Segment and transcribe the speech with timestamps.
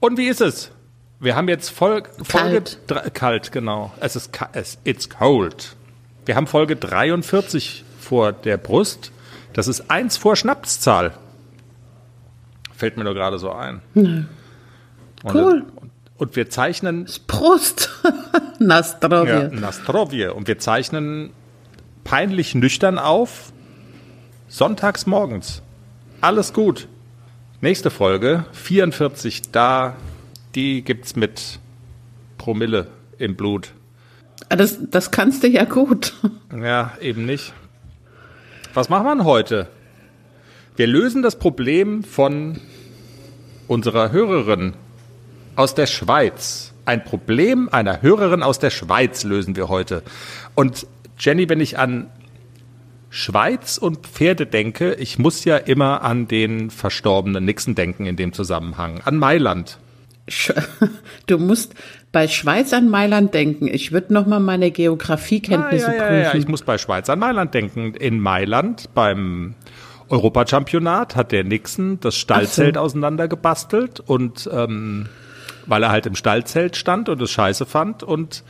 [0.00, 0.70] Und wie ist es?
[1.20, 3.14] Wir haben jetzt Fol Folge Kalt.
[3.14, 3.92] kalt, genau.
[4.00, 5.74] Es ist es it's cold.
[6.26, 9.10] Wir haben Folge 43 vor der Brust.
[9.52, 11.14] Das ist eins vor Schnapszahl.
[12.76, 13.80] Fällt mir nur gerade so ein.
[13.94, 14.28] Und,
[15.34, 15.64] Cool.
[15.74, 17.90] Und, und wir zeichnen Prost.
[18.04, 18.18] ja,
[18.60, 19.50] Nastrovje.
[19.52, 21.30] Nastrovje und wir zeichnen
[22.04, 23.52] peinlich nüchtern auf.
[24.46, 25.62] Sonntags morgens.
[26.20, 26.86] Alles gut.
[27.60, 29.96] Nächste Folge 44 da.
[30.54, 31.58] Die gibt's mit
[32.38, 32.86] Promille
[33.18, 33.72] im Blut.
[34.48, 36.14] Ah, Das, das kannst du ja gut.
[36.56, 37.52] Ja, eben nicht.
[38.74, 39.68] Was machen wir denn heute?
[40.76, 42.60] Wir lösen das Problem von
[43.66, 44.74] unserer Hörerin
[45.56, 46.72] aus der Schweiz.
[46.84, 50.02] Ein Problem einer Hörerin aus der Schweiz lösen wir heute.
[50.54, 50.86] Und
[51.18, 52.08] Jenny, wenn ich an
[53.10, 58.32] Schweiz und Pferde denke, ich muss ja immer an den verstorbenen Nixon denken in dem
[58.32, 59.00] Zusammenhang.
[59.04, 59.78] An Mailand.
[61.26, 61.74] Du musst
[62.12, 63.66] bei Schweiz an Mailand denken.
[63.66, 66.40] Ich würde noch mal meine Geografiekenntnisse Ah, ja, ja, ja, prüfen.
[66.40, 67.94] ich muss bei Schweiz an Mailand denken.
[67.94, 69.54] In Mailand beim
[70.08, 75.06] Europachampionat hat der Nixon das Stallzelt auseinandergebastelt und ähm,
[75.68, 78.42] weil er halt im Stallzelt stand und es scheiße fand und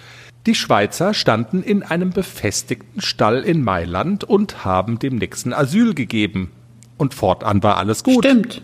[0.46, 6.52] die Schweizer standen in einem befestigten Stall in Mailand und haben dem Nixon Asyl gegeben.
[6.96, 8.24] Und fortan war alles gut.
[8.24, 8.62] Stimmt.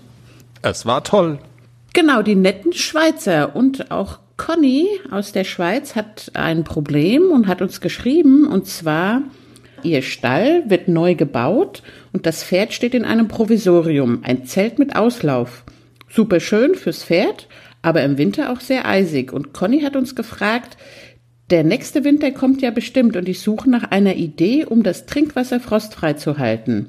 [0.63, 1.39] Es war toll.
[1.93, 7.63] Genau, die netten Schweizer und auch Conny aus der Schweiz hat ein Problem und hat
[7.63, 9.23] uns geschrieben, und zwar,
[9.83, 11.83] ihr Stall wird neu gebaut
[12.13, 15.65] und das Pferd steht in einem Provisorium, ein Zelt mit Auslauf.
[16.09, 17.47] Super schön fürs Pferd,
[17.85, 19.33] aber im Winter auch sehr eisig.
[19.33, 20.79] Und Conny hat uns gefragt,
[21.51, 25.61] der nächste Winter kommt ja bestimmt und ich suche nach einer Idee, um das Trinkwasser
[25.61, 26.89] frostfrei zu halten.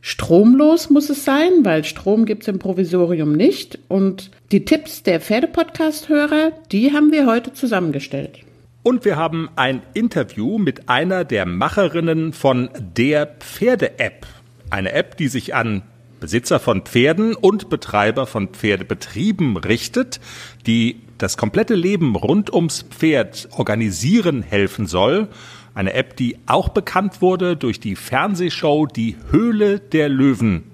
[0.00, 3.78] Stromlos muss es sein, weil Strom gibt's im Provisorium nicht.
[3.88, 8.40] Und die Tipps der Pferdepodcast-Hörer, die haben wir heute zusammengestellt.
[8.82, 14.26] Und wir haben ein Interview mit einer der Macherinnen von der Pferde-App.
[14.70, 15.82] Eine App, die sich an
[16.24, 20.20] Besitzer von Pferden und Betreiber von Pferdebetrieben richtet,
[20.66, 25.28] die das komplette Leben rund ums Pferd organisieren helfen soll.
[25.74, 30.64] Eine App, die auch bekannt wurde durch die Fernsehshow Die Höhle der Löwen.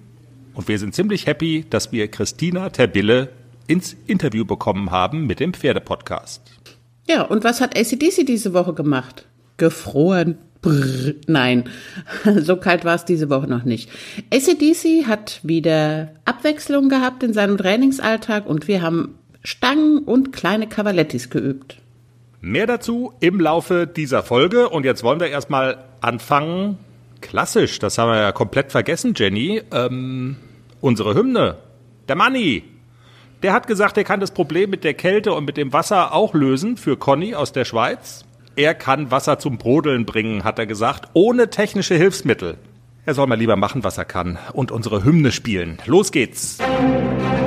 [0.55, 3.31] Und wir sind ziemlich happy, dass wir Christina Terbille
[3.67, 6.43] ins Interview bekommen haben mit dem Pferdepodcast.
[7.09, 9.27] Ja, und was hat ACDC diese Woche gemacht?
[9.57, 10.39] Gefroren.
[10.63, 11.65] Brrr, nein,
[12.39, 13.91] so kalt war es diese Woche noch nicht.
[14.33, 21.31] ACDC hat wieder Abwechslung gehabt in seinem Trainingsalltag und wir haben Stangen und kleine Cavalettis
[21.31, 21.79] geübt.
[22.43, 24.69] Mehr dazu im Laufe dieser Folge.
[24.69, 26.79] Und jetzt wollen wir erstmal anfangen.
[27.21, 29.63] Klassisch, das haben wir ja komplett vergessen, Jenny.
[29.73, 30.37] Ähm,
[30.81, 31.57] unsere Hymne.
[32.09, 32.65] Der Manni.
[33.43, 36.35] Der hat gesagt, er kann das Problem mit der Kälte und mit dem Wasser auch
[36.35, 38.25] lösen für Conny aus der Schweiz.
[38.61, 42.59] Er kann Wasser zum Brodeln bringen, hat er gesagt, ohne technische Hilfsmittel.
[43.07, 45.79] Er soll mal lieber machen, was er kann und unsere Hymne spielen.
[45.87, 46.59] Los geht's.
[46.59, 47.40] Ja,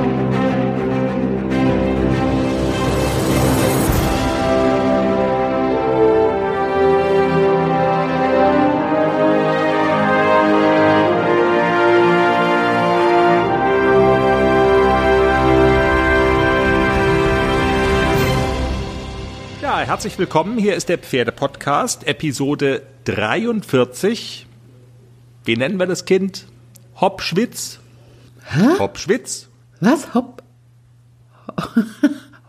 [19.94, 20.58] herzlich willkommen.
[20.58, 24.48] Hier ist der Pferdepodcast, Episode 43.
[25.46, 26.48] Wie nennen wir das Kind?
[27.00, 27.78] Hopschwitz?
[28.44, 28.80] Hä?
[28.80, 29.50] Hopschwitz?
[29.82, 30.16] Was?
[30.16, 30.42] Hopp.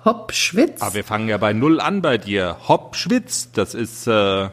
[0.06, 0.80] Hoppschwitz?
[0.80, 2.56] Aber wir fangen ja bei Null an bei dir.
[2.66, 4.48] Hopschwitz, das ist äh,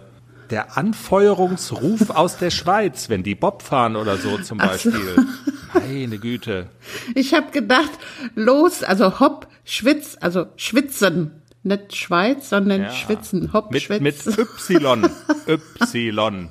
[0.49, 4.91] der Anfeuerungsruf aus der Schweiz, wenn die Bob fahren oder so zum Ach so.
[4.91, 5.27] Beispiel.
[5.73, 6.67] Meine Güte.
[7.15, 7.91] Ich habe gedacht,
[8.35, 11.40] los, also hopp, schwitz, also schwitzen.
[11.63, 12.91] Nicht Schweiz, sondern Ja.
[12.91, 13.53] schwitzen.
[13.53, 14.01] Hopp, Mit, schwitz.
[14.01, 15.09] mit Y.
[15.47, 16.49] Y.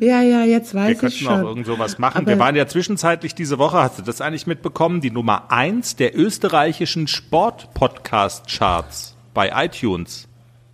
[0.00, 1.44] ja, ja, jetzt Wir weiß ich könnten auch schon.
[1.44, 2.18] irgend sowas machen.
[2.18, 5.96] Aber- Wir waren ja zwischenzeitlich diese Woche, hast du das eigentlich mitbekommen, die Nummer eins
[5.96, 10.28] der österreichischen Sport-Podcast-Charts bei iTunes.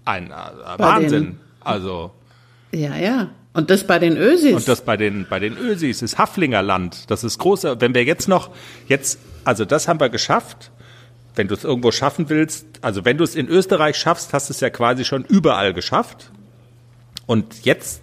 [0.05, 0.35] Ein äh,
[0.79, 1.25] Wahnsinn.
[1.25, 2.13] den- Also,
[2.73, 3.29] Ja, ja.
[3.55, 4.55] Und das bei den Ösis.
[4.55, 7.11] und das bei den, bei den Ösis ist Haflingerland.
[7.11, 7.81] Das ist großer.
[7.81, 8.51] Wenn wir jetzt noch,
[8.87, 10.71] jetzt, also das haben wir geschafft.
[11.39, 14.53] Wenn du es irgendwo schaffen willst, also wenn du es in Österreich schaffst, hast du
[14.53, 16.31] es ja quasi schon überall geschafft.
[17.27, 18.01] Und jetzt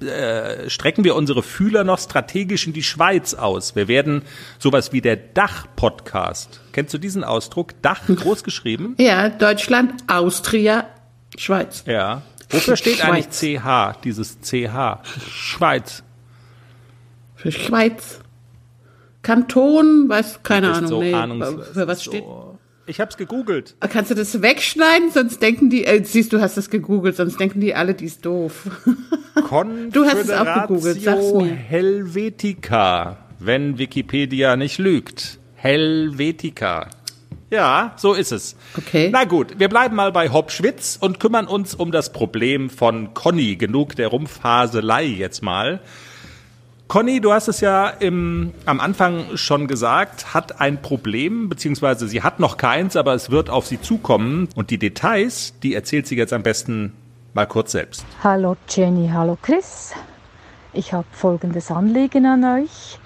[0.00, 3.76] äh, strecken wir unsere Fühler noch strategisch in die Schweiz aus.
[3.76, 4.22] Wir werden
[4.58, 6.60] sowas wie der Dach-Podcast.
[6.72, 7.74] Kennst du diesen Ausdruck?
[7.82, 8.94] Dach groß geschrieben?
[8.98, 10.86] ja, Deutschland, Austria,
[11.36, 11.84] Schweiz.
[11.86, 12.22] Ja.
[12.50, 13.42] Wofür steht Schweiz.
[13.42, 14.98] eigentlich CH, dieses CH?
[15.30, 16.02] Schweiz.
[17.34, 18.20] Für Schweiz.
[19.22, 21.12] Kanton, weiß keine Ahnung, so nee,
[21.72, 22.10] für was So.
[22.10, 22.24] steht.
[22.86, 23.76] Ich hab's gegoogelt.
[23.80, 27.60] Kannst du das wegschneiden, sonst denken die, äh, siehst du, hast das gegoogelt, sonst denken
[27.60, 28.70] die alle, die ist doof.
[29.90, 31.54] Du hast es auch gegoogelt, sag's mir.
[31.54, 35.38] Helvetica, wenn Wikipedia nicht lügt.
[35.56, 36.88] Helvetica.
[37.50, 38.56] Ja, so ist es.
[38.78, 39.10] Okay.
[39.12, 43.56] Na gut, wir bleiben mal bei Hopschwitz und kümmern uns um das Problem von Conny.
[43.56, 45.80] Genug der Rumpfaselei jetzt mal.
[46.88, 52.22] Conny, du hast es ja im, am Anfang schon gesagt, hat ein Problem, beziehungsweise sie
[52.22, 54.48] hat noch keins, aber es wird auf sie zukommen.
[54.54, 56.92] Und die Details, die erzählt sie jetzt am besten
[57.34, 58.04] mal kurz selbst.
[58.22, 59.92] Hallo Jenny, hallo Chris.
[60.74, 62.98] Ich habe folgendes Anliegen an euch.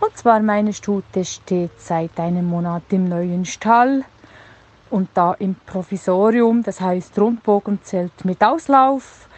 [0.00, 4.04] Und zwar meine Stute steht seit einem Monat im neuen Stall
[4.90, 9.28] und da im Provisorium, das heißt Rundbogenzelt mit Auslauf.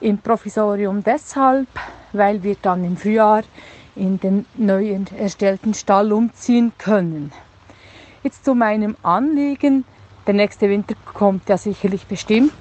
[0.00, 1.68] Im Provisorium deshalb,
[2.12, 3.42] weil wir dann im Frühjahr
[3.96, 7.32] in den neuen erstellten Stall umziehen können.
[8.22, 9.84] Jetzt zu meinem Anliegen.
[10.26, 12.52] Der nächste Winter kommt ja sicherlich bestimmt.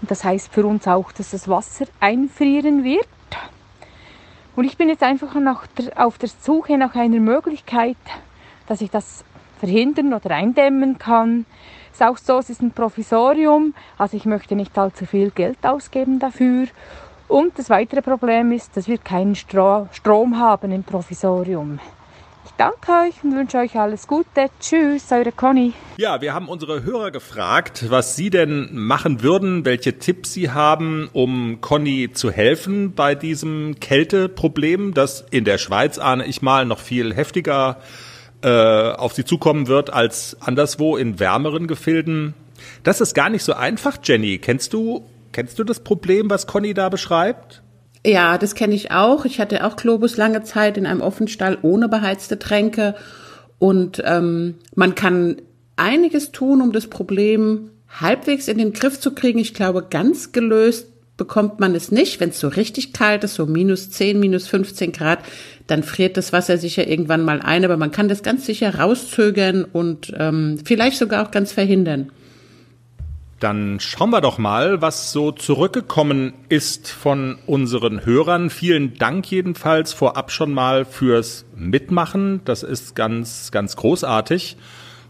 [0.00, 3.06] Und das heißt für uns auch, dass das Wasser einfrieren wird.
[4.56, 5.34] Und ich bin jetzt einfach
[5.78, 7.96] der, auf der Suche nach einer Möglichkeit,
[8.66, 9.24] dass ich das
[9.58, 11.46] verhindern oder eindämmen kann.
[11.92, 16.18] Ist auch so, es ist ein Provisorium, also ich möchte nicht allzu viel Geld ausgeben
[16.18, 16.66] dafür.
[17.28, 21.78] Und das weitere Problem ist, dass wir keinen Stro Strom haben im Provisorium.
[22.44, 24.48] Ich danke euch und wünsche euch alles Gute.
[24.58, 25.72] Tschüss, eure Conny.
[25.98, 31.08] Ja, wir haben unsere Hörer gefragt, was sie denn machen würden, welche Tipps sie haben,
[31.12, 36.80] um Conny zu helfen bei diesem Kälteproblem, das in der Schweiz, ahne ich mal, noch
[36.80, 37.78] viel heftiger
[38.42, 42.34] äh, auf sie zukommen wird als anderswo in wärmeren Gefilden.
[42.82, 44.38] Das ist gar nicht so einfach, Jenny.
[44.38, 47.62] Kennst du, kennst du das Problem, was Conny da beschreibt?
[48.04, 49.24] Ja, das kenne ich auch.
[49.24, 52.94] Ich hatte auch Globus lange Zeit in einem Offenstall ohne beheizte Tränke.
[53.58, 55.36] Und ähm, man kann
[55.76, 59.38] einiges tun, um das Problem halbwegs in den Griff zu kriegen.
[59.38, 60.89] Ich glaube, ganz gelöst
[61.20, 62.18] bekommt man es nicht.
[62.18, 65.18] Wenn es so richtig kalt ist, so minus 10, minus 15 Grad,
[65.66, 67.62] dann friert das Wasser sicher irgendwann mal ein.
[67.66, 72.10] Aber man kann das ganz sicher rauszögern und ähm, vielleicht sogar auch ganz verhindern.
[73.38, 78.48] Dann schauen wir doch mal, was so zurückgekommen ist von unseren Hörern.
[78.48, 82.40] Vielen Dank jedenfalls vorab schon mal fürs Mitmachen.
[82.46, 84.56] Das ist ganz, ganz großartig.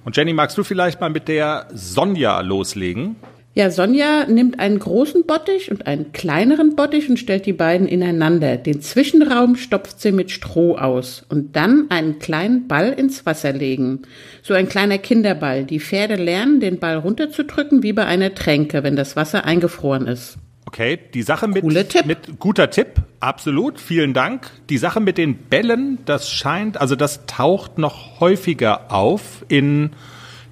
[0.04, 3.14] Und Jenny, magst du vielleicht mal mit der Sonja loslegen?
[3.52, 8.56] Ja, Sonja nimmt einen großen Bottich und einen kleineren Bottich und stellt die beiden ineinander.
[8.56, 14.02] Den Zwischenraum stopft sie mit Stroh aus und dann einen kleinen Ball ins Wasser legen.
[14.42, 15.64] So ein kleiner Kinderball.
[15.64, 20.38] Die Pferde lernen, den Ball runterzudrücken wie bei einer Tränke, wenn das Wasser eingefroren ist.
[20.66, 24.48] Okay, die Sache mit, mit guter Tipp, absolut, vielen Dank.
[24.68, 29.90] Die Sache mit den Bällen, das scheint, also das taucht noch häufiger auf in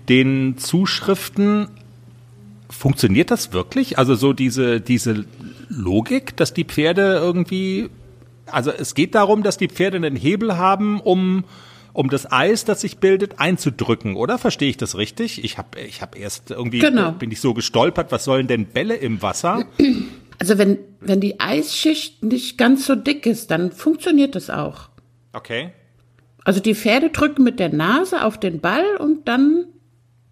[0.09, 1.69] den Zuschriften.
[2.71, 3.99] Funktioniert das wirklich?
[3.99, 5.25] Also so diese, diese
[5.69, 7.89] Logik, dass die Pferde irgendwie,
[8.47, 11.45] also es geht darum, dass die Pferde einen Hebel haben, um
[11.95, 14.39] um das Eis, das sich bildet, einzudrücken, oder?
[14.39, 15.43] Verstehe ich das richtig?
[15.43, 17.11] Ich habe ich hab erst irgendwie, Genau.
[17.11, 19.65] bin ich so gestolpert, was sollen denn Bälle im Wasser?
[20.41, 24.89] Also wenn, wenn die Eisschicht nicht ganz so dick ist, dann funktioniert das auch.
[25.33, 25.73] Okay.
[26.45, 29.65] Also die Pferde drücken mit der Nase auf den Ball und dann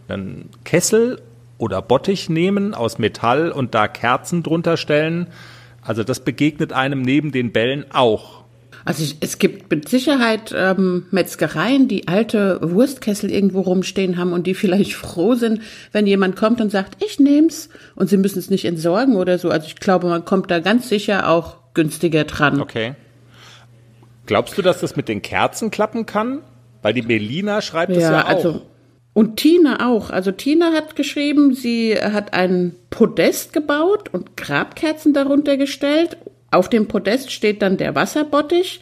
[0.09, 1.21] einen Kessel
[1.59, 5.29] oder Bottich nehmen aus Metall und da Kerzen drunter stellen,
[5.83, 8.40] also das begegnet einem neben den Bällen auch.
[8.85, 14.47] Also ich, es gibt mit Sicherheit ähm, Metzgereien, die alte Wurstkessel irgendwo rumstehen haben und
[14.47, 18.51] die vielleicht froh sind, wenn jemand kommt und sagt, ich nehm's und sie müssen es
[18.51, 19.51] nicht entsorgen oder so.
[19.51, 22.61] Also ich glaube, man kommt da ganz sicher auch günstiger dran.
[22.61, 22.95] Okay.
[24.27, 26.43] Glaubst du, dass das mit den Kerzen klappen kann?
[26.83, 28.29] Weil die Melina schreibt es ja, auch.
[28.29, 28.63] Also,
[29.13, 30.11] und Tina auch.
[30.11, 36.17] Also Tina hat geschrieben, sie hat ein Podest gebaut und Grabkerzen darunter gestellt.
[36.51, 38.81] Auf dem Podest steht dann der Wasserbottich.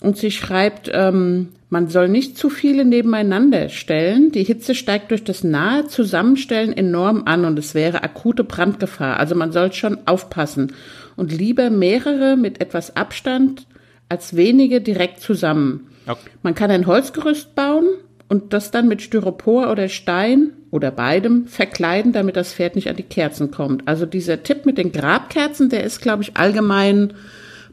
[0.00, 4.30] Und sie schreibt, ähm, man soll nicht zu viele nebeneinander stellen.
[4.30, 9.18] Die Hitze steigt durch das nahe Zusammenstellen enorm an und es wäre akute Brandgefahr.
[9.18, 10.74] Also man soll schon aufpassen
[11.16, 13.66] und lieber mehrere mit etwas Abstand
[14.08, 15.88] als wenige direkt zusammen.
[16.06, 16.30] Okay.
[16.42, 17.86] Man kann ein Holzgerüst bauen
[18.28, 22.96] und das dann mit Styropor oder Stein oder beidem verkleiden, damit das Pferd nicht an
[22.96, 23.88] die Kerzen kommt.
[23.88, 27.14] Also dieser Tipp mit den Grabkerzen, der ist, glaube ich, allgemein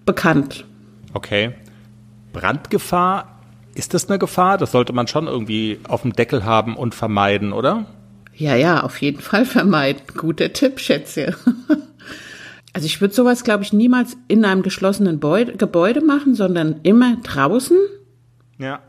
[0.05, 0.65] bekannt.
[1.13, 1.51] Okay.
[2.31, 3.39] Brandgefahr,
[3.75, 4.57] ist das eine Gefahr?
[4.57, 7.85] Das sollte man schon irgendwie auf dem Deckel haben und vermeiden, oder?
[8.35, 10.01] Ja, ja, auf jeden Fall vermeiden.
[10.17, 11.35] Guter Tipp, Schätze.
[12.75, 17.77] Also ich würde sowas, glaube ich, niemals in einem geschlossenen Gebäude machen, sondern immer draußen.
[18.57, 18.81] Ja.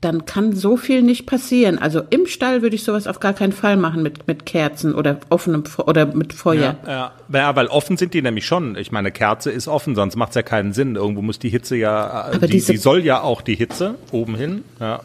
[0.00, 1.78] Dann kann so viel nicht passieren.
[1.78, 5.20] Also im Stall würde ich sowas auf gar keinen Fall machen mit, mit Kerzen oder
[5.28, 6.76] offenem oder mit Feuer.
[6.86, 7.56] Ja, ja.
[7.56, 8.76] weil offen sind die nämlich schon.
[8.76, 10.96] Ich meine, Kerze ist offen, sonst macht es ja keinen Sinn.
[10.96, 14.36] Irgendwo muss die Hitze ja, Aber die, diese, die soll ja auch die Hitze oben
[14.36, 14.64] hin.
[14.80, 15.00] Ja.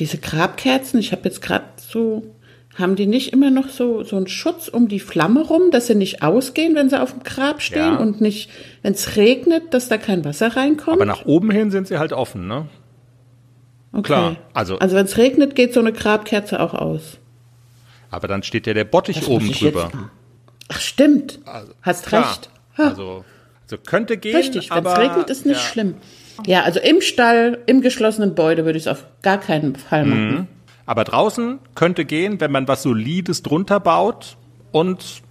[0.00, 2.24] Diese Grabkerzen, ich habe jetzt gerade so
[2.74, 5.94] haben die nicht immer noch so, so einen Schutz um die Flamme rum, dass sie
[5.94, 7.96] nicht ausgehen, wenn sie auf dem Grab stehen ja.
[7.96, 8.50] und nicht,
[8.82, 10.96] wenn es regnet, dass da kein Wasser reinkommt?
[10.96, 12.66] Aber nach oben hin sind sie halt offen, ne?
[13.92, 14.02] Okay.
[14.02, 14.78] Klar, also.
[14.78, 17.18] Also wenn es regnet, geht so eine Grabkerze auch aus.
[18.10, 19.90] Aber dann steht ja der Bottich das oben drüber.
[20.68, 21.40] Ach, stimmt.
[21.44, 22.28] Also, Hast klar.
[22.28, 22.50] recht.
[22.78, 22.88] Ha.
[22.88, 23.24] Also,
[23.64, 24.36] also könnte gehen.
[24.36, 25.66] Richtig, wenn es regnet, ist nicht ja.
[25.66, 25.94] schlimm.
[26.46, 30.30] Ja, also im Stall, im geschlossenen Gebäude würde ich es auf gar keinen Fall machen.
[30.30, 30.46] Mhm.
[30.86, 34.36] Aber draußen könnte gehen, wenn man was Solides drunter baut
[34.72, 35.22] und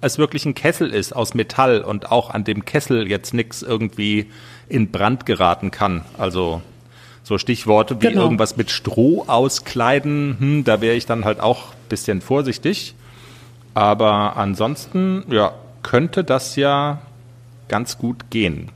[0.00, 4.30] es wirklich ein Kessel ist aus Metall und auch an dem Kessel jetzt nichts irgendwie
[4.68, 6.04] in Brand geraten kann.
[6.16, 6.62] Also
[7.28, 8.22] so Stichworte wie genau.
[8.22, 12.94] irgendwas mit Stroh auskleiden, hm, da wäre ich dann halt auch ein bisschen vorsichtig.
[13.74, 17.00] Aber ansonsten, ja, könnte das ja
[17.68, 18.70] ganz gut gehen.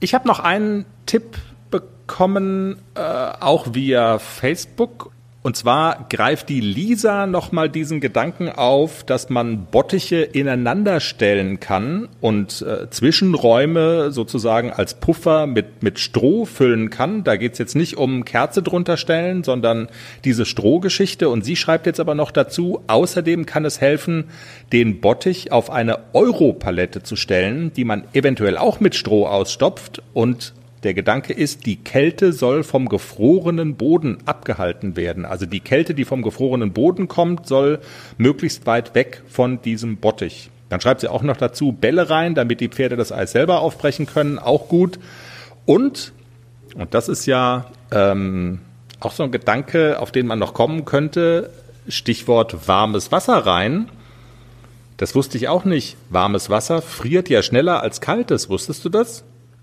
[0.00, 1.38] Ich habe noch einen Tipp
[1.70, 5.12] bekommen, äh, auch via Facebook.
[5.40, 12.08] Und zwar greift die Lisa nochmal diesen Gedanken auf, dass man Bottiche ineinander stellen kann
[12.20, 17.22] und äh, Zwischenräume sozusagen als Puffer mit, mit Stroh füllen kann.
[17.22, 19.88] Da geht's jetzt nicht um Kerze drunter stellen, sondern
[20.24, 21.28] diese Strohgeschichte.
[21.28, 24.24] Und sie schreibt jetzt aber noch dazu, außerdem kann es helfen,
[24.72, 30.52] den Bottich auf eine Europalette zu stellen, die man eventuell auch mit Stroh ausstopft und
[30.84, 35.24] der Gedanke ist, die Kälte soll vom gefrorenen Boden abgehalten werden.
[35.24, 37.80] Also die Kälte, die vom gefrorenen Boden kommt, soll
[38.16, 40.50] möglichst weit weg von diesem Bottich.
[40.68, 44.06] Dann schreibt sie auch noch dazu Bälle rein, damit die Pferde das Eis selber aufbrechen
[44.06, 44.38] können.
[44.38, 44.98] Auch gut.
[45.66, 46.12] Und,
[46.76, 48.60] und das ist ja ähm,
[49.00, 51.50] auch so ein Gedanke, auf den man noch kommen könnte,
[51.88, 53.88] Stichwort warmes Wasser rein.
[54.98, 55.96] Das wusste ich auch nicht.
[56.10, 58.50] Warmes Wasser friert ja schneller als kaltes.
[58.50, 59.24] Wusstest du das?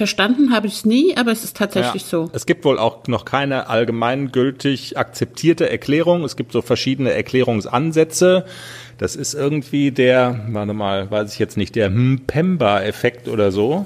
[0.00, 2.08] Verstanden habe ich es nie, aber es ist tatsächlich Ja.
[2.08, 2.30] so.
[2.32, 6.24] Es gibt wohl auch noch keine allgemeingültig akzeptierte Erklärung.
[6.24, 8.46] Es gibt so verschiedene Erklärungsansätze.
[8.96, 13.84] Das ist irgendwie der, warte mal, weiß ich jetzt nicht, der Mpemba-Effekt oder so.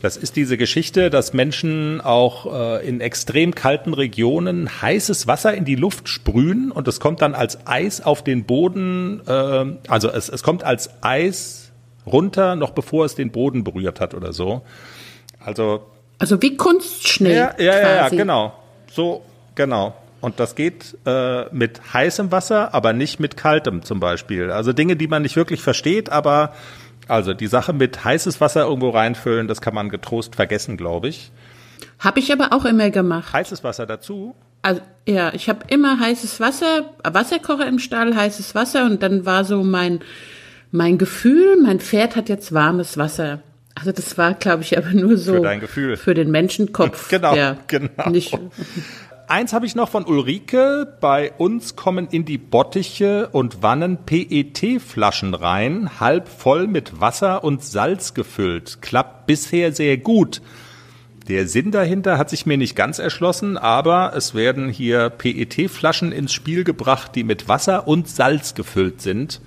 [0.00, 5.64] Das ist diese Geschichte, dass Menschen auch äh, in extrem kalten Regionen heißes Wasser in
[5.64, 10.28] die Luft sprühen und es kommt dann als Eis auf den Boden, äh, also es,
[10.28, 11.70] es kommt als Eis
[12.04, 14.62] runter, noch bevor es den Boden berührt hat oder so.
[15.44, 15.86] Also
[16.18, 17.34] Also wie Kunstschnee.
[17.34, 18.52] ja, ja, ja, ja, genau.
[18.90, 19.22] So,
[19.54, 19.94] genau.
[20.20, 24.52] Und das geht äh, mit heißem Wasser, aber nicht mit kaltem zum Beispiel.
[24.52, 26.54] Also Dinge, die man nicht wirklich versteht, aber
[27.08, 31.32] also die Sache mit heißes Wasser irgendwo reinfüllen, das kann man getrost vergessen, glaube ich.
[31.98, 33.32] Habe ich aber auch immer gemacht.
[33.32, 34.36] Heißes Wasser dazu.
[34.62, 39.44] Also, ja, ich habe immer heißes Wasser, Wasserkocher im Stall, heißes Wasser und dann war
[39.44, 40.00] so mein,
[40.70, 43.40] mein Gefühl, mein Pferd hat jetzt warmes Wasser.
[43.74, 45.96] Also das war, glaube ich, aber nur so Für dein Gefühl.
[45.96, 47.08] für den Menschenkopf.
[47.10, 48.10] Genau, ja, genau.
[48.10, 48.38] Nicht,
[49.28, 50.98] Eins habe ich noch von Ulrike.
[51.00, 57.64] Bei uns kommen in die Bottiche und Wannen PET-Flaschen rein, halb voll mit Wasser und
[57.64, 58.82] Salz gefüllt.
[58.82, 60.42] Klappt bisher sehr gut.
[61.28, 66.34] Der Sinn dahinter hat sich mir nicht ganz erschlossen, aber es werden hier PET-Flaschen ins
[66.34, 69.40] Spiel gebracht, die mit Wasser und Salz gefüllt sind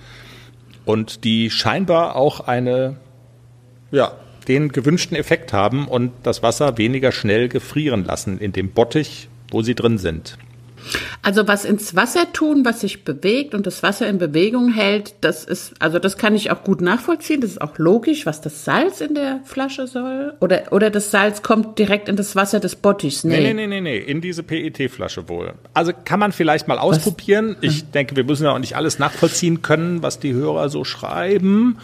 [0.85, 2.95] und die scheinbar auch eine,
[3.95, 4.13] ja,
[4.47, 9.61] den gewünschten Effekt haben und das Wasser weniger schnell gefrieren lassen in dem Bottich, wo
[9.61, 10.37] sie drin sind.
[11.23, 15.43] Also was ins Wasser tun, was sich bewegt und das Wasser in Bewegung hält, das
[15.43, 17.41] ist, also das kann ich auch gut nachvollziehen.
[17.41, 20.33] Das ist auch logisch, was das Salz in der Flasche soll.
[20.41, 23.23] Oder, oder das Salz kommt direkt in das Wasser des Bottichs.
[23.23, 23.39] Nee.
[23.39, 25.53] Nee, nee, nee, nee, nee, in diese PET-Flasche wohl.
[25.73, 27.55] Also kann man vielleicht mal ausprobieren.
[27.61, 31.79] Ich denke, wir müssen ja auch nicht alles nachvollziehen können, was die Hörer so schreiben.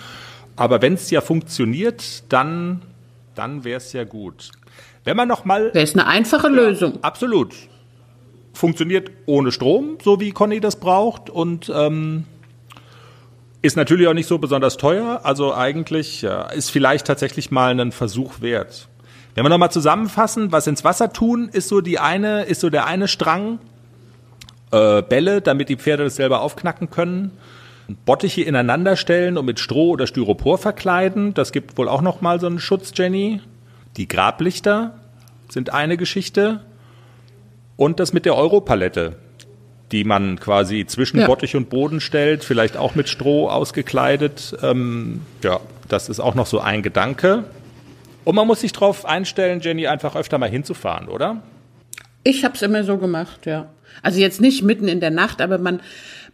[0.56, 2.82] Aber wenn es ja funktioniert, dann,
[3.36, 4.52] dann wäre es ja gut.
[5.04, 7.04] Wenn man noch mal Wäre es eine einfache Lösung.
[7.04, 7.56] Absolut.
[8.54, 12.26] Funktioniert ohne Strom, so wie Conny das braucht und ähm,
[13.62, 15.22] ist natürlich auch nicht so besonders teuer.
[15.24, 18.88] Also eigentlich ja, ist vielleicht tatsächlich mal ein Versuch wert.
[19.34, 22.86] Wenn wir nochmal zusammenfassen, was ins Wasser tun, ist so die eine, ist so der
[22.86, 23.60] eine Strang
[24.72, 27.32] äh, Bälle, damit die Pferde das selber aufknacken können.
[28.06, 31.34] Bottiche ineinander stellen und mit Stroh oder Styropor verkleiden.
[31.34, 33.42] Das gibt wohl auch noch mal so einen Schutz, Jenny.
[33.98, 35.00] Die Grablichter
[35.50, 36.62] sind eine Geschichte.
[37.78, 39.16] Und das mit der Europalette,
[39.92, 41.28] die man quasi zwischen Ja.
[41.28, 44.56] Bottich und Boden stellt, vielleicht auch mit Stroh ausgekleidet.
[44.62, 47.46] Ähm, ja, das ist auch noch so ein Gedanke.
[48.24, 51.42] Und man muss sich darauf einstellen, Jenny, einfach öfter mal hinzufahren, oder?
[52.24, 53.70] Ich habe es immer so gemacht, ja.
[54.04, 55.82] Also jetzt nicht mitten in der Nacht, aber man,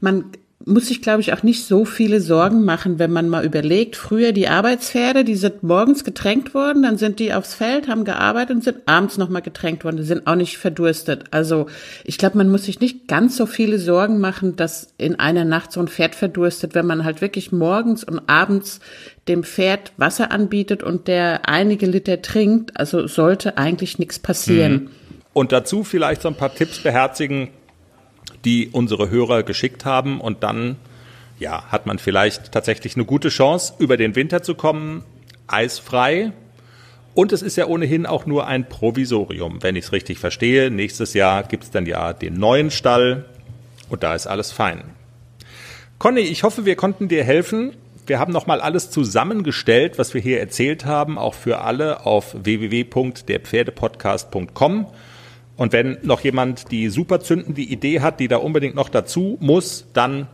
[0.02, 0.26] man
[0.66, 4.32] muss sich, glaube ich, auch nicht so viele Sorgen machen, wenn man mal überlegt, früher
[4.32, 8.64] die Arbeitspferde, die sind morgens getränkt worden, dann sind die aufs Feld, haben gearbeitet und
[8.64, 11.26] sind abends nochmal getränkt worden, die sind auch nicht verdurstet.
[11.32, 11.68] Also
[12.04, 15.72] ich glaube, man muss sich nicht ganz so viele Sorgen machen, dass in einer Nacht
[15.72, 18.80] so ein Pferd verdurstet, wenn man halt wirklich morgens und abends
[19.28, 24.90] dem Pferd Wasser anbietet und der einige Liter trinkt, also sollte eigentlich nichts passieren.
[25.34, 27.50] Und dazu vielleicht so ein paar Tipps beherzigen,
[28.46, 30.22] die unsere Hörer geschickt haben.
[30.22, 30.78] Und dann,
[31.40, 35.04] ja, hat man vielleicht tatsächlich eine gute Chance, über den Winter zu kommen,
[35.48, 36.32] eisfrei.
[37.14, 40.70] Und es ist ja ohnehin auch nur ein Provisorium, wenn ich es richtig verstehe.
[40.70, 43.26] Nächstes Jahr gibt es dann ja den neuen Stall
[43.90, 44.84] und da ist alles fein.
[45.98, 47.74] Conny, ich hoffe, wir konnten dir helfen.
[48.06, 54.86] Wir haben nochmal alles zusammengestellt, was wir hier erzählt haben, auch für alle auf www.derpferdepodcast.com.
[55.58, 59.88] Und wenn noch jemand die super zündende Idee hat, die da unbedingt noch dazu muss,
[59.94, 60.28] dann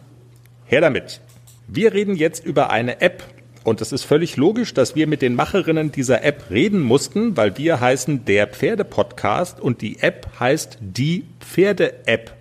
[0.66, 1.22] her damit.
[1.68, 3.24] Wir reden jetzt über eine App.
[3.64, 7.58] Und es ist völlig logisch, dass wir mit den Macherinnen dieser App reden mussten, weil
[7.58, 12.36] wir heißen der Pferde-Podcast und die App heißt die Pferde-App.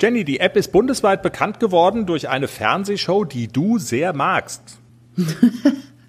[0.00, 4.78] Jenny, die App ist bundesweit bekannt geworden durch eine Fernsehshow, die du sehr magst.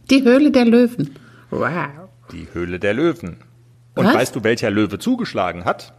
[0.10, 1.16] Die Höhle der Löwen.
[1.52, 2.10] Wow.
[2.32, 3.38] Die Höhle der Löwen.
[4.00, 4.16] Und Was?
[4.16, 5.94] weißt du, welcher Löwe zugeschlagen hat?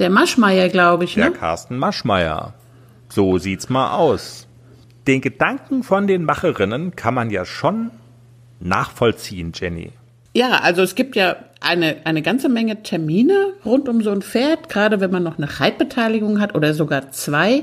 [0.00, 1.32] Der Maschmeier, glaube ich, Der ne?
[1.32, 2.52] Carsten Maschmeyer.
[3.08, 4.48] So sieht's mal aus.
[5.06, 7.90] Den Gedanken von den Macherinnen kann man ja schon
[8.58, 9.92] nachvollziehen, Jenny.
[10.36, 14.68] Ja, also es gibt ja eine, eine ganze Menge Termine rund um so ein Pferd,
[14.68, 17.62] gerade wenn man noch eine Reitbeteiligung hat oder sogar zwei.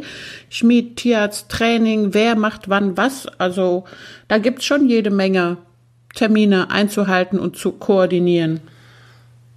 [0.50, 3.28] Schmied, Tierarzt, Training, wer macht wann was.
[3.40, 3.84] Also
[4.30, 5.58] da gibt's schon jede Menge
[6.16, 8.62] Termine einzuhalten und zu koordinieren.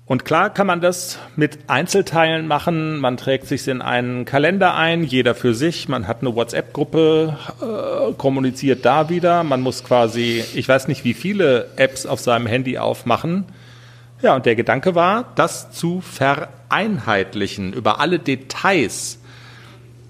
[0.06, 3.00] Und klar kann man das mit Einzelteilen machen.
[3.00, 5.88] Man trägt sich in einen Kalender ein, jeder für sich.
[5.88, 9.44] Man hat eine WhatsApp-Gruppe, äh, kommuniziert da wieder.
[9.44, 13.46] Man muss quasi, ich weiß nicht, wie viele Apps auf seinem Handy aufmachen.
[14.20, 19.20] Ja, und der Gedanke war, das zu vereinheitlichen über alle Details.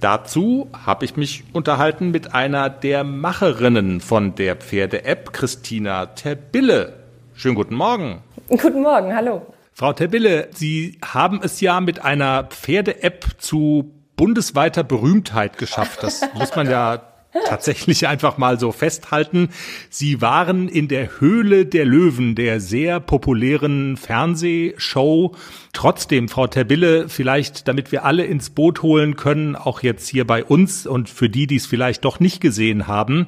[0.01, 6.95] Dazu habe ich mich unterhalten mit einer der Macherinnen von der Pferde-App, Christina Terbille.
[7.35, 8.23] Schönen guten Morgen.
[8.49, 9.54] Guten Morgen, hallo.
[9.77, 16.05] Frau Terbille, Sie haben es ja mit einer Pferde-App zu bundesweiter Berühmtheit geschafft.
[16.05, 17.03] Das muss man ja
[17.49, 19.49] tatsächlich einfach mal so festhalten.
[19.91, 25.35] Sie waren in der Höhle der Löwen, der sehr populären Fernsehshow.
[25.73, 30.45] Trotzdem, Frau Terbille, vielleicht, damit wir alle ins Boot holen können, auch jetzt hier bei
[30.45, 33.27] uns und für die, die es vielleicht doch nicht gesehen haben.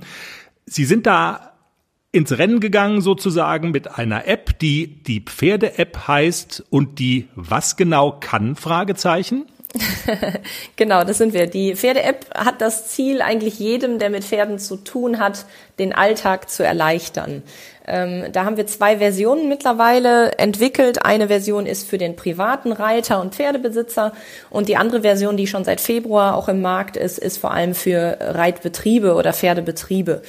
[0.65, 1.56] Sie sind da
[2.17, 8.17] ins Rennen gegangen sozusagen mit einer App, die die Pferde-App heißt und die was genau
[8.19, 8.57] kann?
[8.57, 9.45] Fragezeichen.
[10.77, 11.47] genau, das sind wir.
[11.47, 15.45] Die Pferde-App hat das Ziel, eigentlich jedem, der mit Pferden zu tun hat,
[15.79, 17.43] den Alltag zu erleichtern.
[17.87, 21.05] Ähm, da haben wir zwei Versionen mittlerweile entwickelt.
[21.05, 24.13] Eine Version ist für den privaten Reiter und Pferdebesitzer
[24.51, 27.75] und die andere Version, die schon seit Februar auch im Markt ist, ist vor allem
[27.75, 30.23] für Reitbetriebe oder Pferdebetriebe.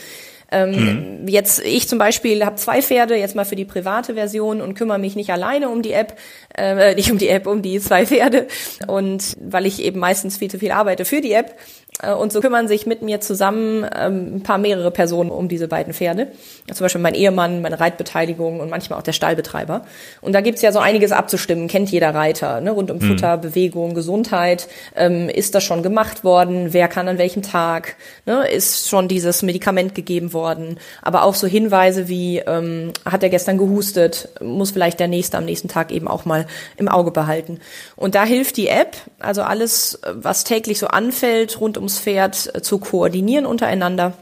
[0.52, 1.28] Ähm, mhm.
[1.28, 5.00] Jetzt, ich zum Beispiel habe zwei Pferde, jetzt mal für die private Version und kümmere
[5.00, 6.18] mich nicht alleine um die App,
[6.58, 8.48] äh, nicht um die App, um die zwei Pferde.
[8.88, 11.56] Und weil ich eben meistens viel zu viel arbeite für die App,
[12.02, 15.68] äh, und so kümmern sich mit mir zusammen ähm, ein paar mehrere Personen um diese
[15.68, 16.28] beiden Pferde.
[16.72, 19.86] Zum Beispiel mein Ehemann, meine Reitbeteiligung und manchmal auch der Stallbetreiber.
[20.22, 22.72] Und da gibt's ja so einiges abzustimmen, kennt jeder Reiter, ne?
[22.72, 23.02] rund um mhm.
[23.02, 24.68] Futter, Bewegung, Gesundheit.
[24.96, 26.74] Ähm, ist das schon gemacht worden?
[26.74, 27.96] Wer kann an welchem Tag?
[28.26, 28.48] Ne?
[28.48, 30.80] Ist schon dieses Medikament gegeben worden?
[31.02, 34.30] Aber auch so Hinweise wie, ähm, hat er gestern gehustet?
[34.40, 36.46] Muss vielleicht der Nächste am nächsten Tag eben auch mal
[36.78, 37.60] im Auge behalten.
[37.96, 42.54] Und da hilft die App, also alles, was täglich so anfällt, rund um ums Pferd
[42.54, 44.14] äh, zu koordinieren untereinander.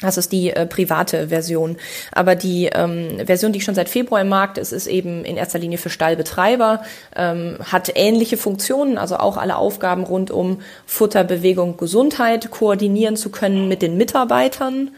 [0.00, 1.78] Das ist die äh, private Version.
[2.12, 5.58] Aber die ähm, Version, die schon seit Februar im Markt ist, ist eben in erster
[5.58, 6.82] Linie für Stallbetreiber,
[7.14, 13.30] ähm, hat ähnliche Funktionen, also auch alle Aufgaben rund um Futter, Bewegung, Gesundheit koordinieren zu
[13.30, 14.90] können mit den Mitarbeitern.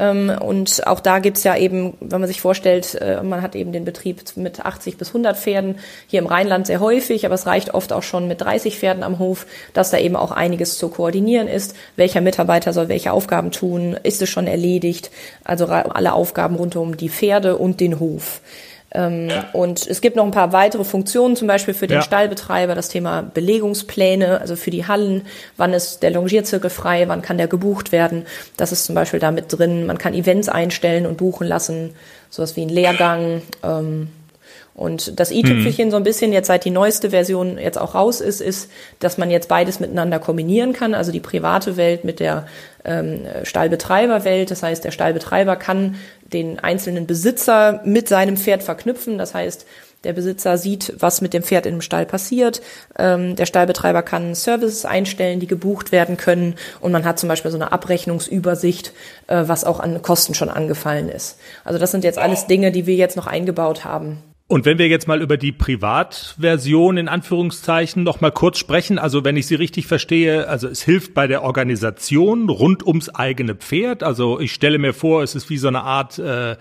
[0.00, 3.70] Ähm, und auch da gibt's ja eben, wenn man sich vorstellt, äh, man hat eben
[3.70, 7.74] den Betrieb mit 80 bis 100 Pferden, hier im Rheinland sehr häufig, aber es reicht
[7.74, 11.48] oft auch schon mit 30 Pferden am Hof, dass da eben auch einiges zu koordinieren
[11.48, 11.76] ist.
[11.96, 13.96] Welcher Mitarbeiter soll welche Aufgaben tun?
[14.02, 15.10] Ist es schon erledigt?
[15.44, 18.40] Also alle Aufgaben rund um die Pferde und den Hof.
[18.92, 19.48] Ähm, ja.
[19.52, 22.02] Und es gibt noch ein paar weitere Funktionen, zum Beispiel für den ja.
[22.02, 25.22] Stallbetreiber, das Thema Belegungspläne, also für die Hallen,
[25.56, 28.26] wann ist der Longierzirkel frei, wann kann der gebucht werden.
[28.56, 29.86] Das ist zum Beispiel da mit drin.
[29.86, 31.94] Man kann Events einstellen und buchen lassen,
[32.30, 33.42] sowas wie ein Lehrgang.
[33.62, 34.08] Ähm,
[34.74, 35.90] und das i-Tüpfelchen mhm.
[35.90, 39.30] so ein bisschen jetzt seit die neueste Version jetzt auch raus ist, ist, dass man
[39.30, 42.46] jetzt beides miteinander kombinieren kann, also die private Welt mit der
[42.84, 44.50] ähm, Stallbetreiberwelt.
[44.50, 45.96] Das heißt, der Stallbetreiber kann
[46.32, 49.18] den einzelnen Besitzer mit seinem Pferd verknüpfen.
[49.18, 49.66] Das heißt,
[50.04, 52.62] der Besitzer sieht, was mit dem Pferd in dem Stall passiert.
[52.98, 56.54] Ähm, der Stallbetreiber kann Services einstellen, die gebucht werden können.
[56.80, 58.92] Und man hat zum Beispiel so eine Abrechnungsübersicht,
[59.26, 61.36] äh, was auch an Kosten schon angefallen ist.
[61.64, 64.22] Also das sind jetzt alles Dinge, die wir jetzt noch eingebaut haben.
[64.50, 69.22] Und wenn wir jetzt mal über die Privatversion in Anführungszeichen noch mal kurz sprechen, also
[69.22, 74.02] wenn ich Sie richtig verstehe, also es hilft bei der Organisation rund ums eigene Pferd.
[74.02, 76.56] Also ich stelle mir vor, es ist wie so eine Art äh,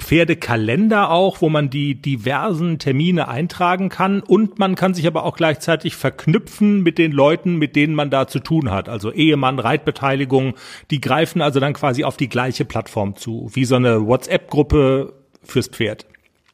[0.00, 5.36] Pferdekalender auch, wo man die diversen Termine eintragen kann und man kann sich aber auch
[5.36, 8.88] gleichzeitig verknüpfen mit den Leuten, mit denen man da zu tun hat.
[8.88, 10.54] Also Ehemann, Reitbeteiligung,
[10.90, 15.12] die greifen also dann quasi auf die gleiche Plattform zu, wie so eine WhatsApp-Gruppe
[15.44, 16.04] fürs Pferd.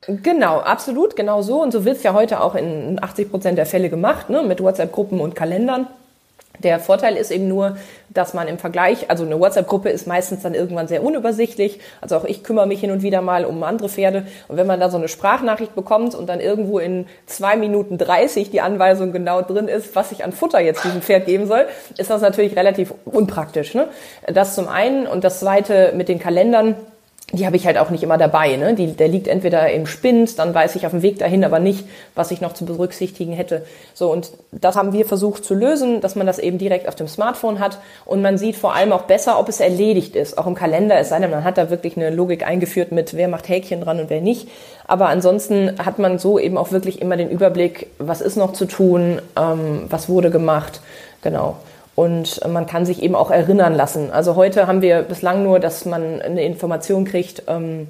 [0.06, 1.62] Genau, absolut, genau so.
[1.62, 4.62] Und so wird es ja heute auch in 80 Prozent der Fälle gemacht, ne, mit
[4.62, 5.86] WhatsApp-Gruppen und Kalendern.
[6.62, 7.76] Der Vorteil ist eben nur,
[8.10, 11.80] dass man im Vergleich, also eine WhatsApp-Gruppe ist meistens dann irgendwann sehr unübersichtlich.
[12.00, 14.26] Also auch ich kümmere mich hin und wieder mal um andere Pferde.
[14.46, 18.50] Und wenn man da so eine Sprachnachricht bekommt und dann irgendwo in zwei Minuten 30
[18.50, 21.66] die Anweisung genau drin ist, was ich an Futter jetzt diesem Pferd geben soll,
[21.98, 23.74] ist das natürlich relativ unpraktisch.
[23.74, 23.88] Ne?
[24.32, 25.08] Das zum einen.
[25.08, 26.76] Und das zweite mit den Kalendern
[27.32, 28.56] die habe ich halt auch nicht immer dabei.
[28.56, 28.74] Ne?
[28.74, 31.84] Die, der liegt entweder im Spind, dann weiß ich auf dem Weg dahin aber nicht,
[32.14, 33.64] was ich noch zu berücksichtigen hätte.
[33.94, 37.08] So, und das haben wir versucht zu lösen, dass man das eben direkt auf dem
[37.08, 40.38] Smartphone hat und man sieht vor allem auch besser, ob es erledigt ist.
[40.38, 43.28] Auch im Kalender, es sei denn, man hat da wirklich eine Logik eingeführt mit, wer
[43.28, 44.48] macht Häkchen dran und wer nicht.
[44.86, 48.66] Aber ansonsten hat man so eben auch wirklich immer den Überblick, was ist noch zu
[48.66, 50.80] tun, ähm, was wurde gemacht.
[51.22, 51.56] Genau.
[51.94, 54.10] Und man kann sich eben auch erinnern lassen.
[54.10, 57.88] Also heute haben wir bislang nur, dass man eine Information kriegt, ähm,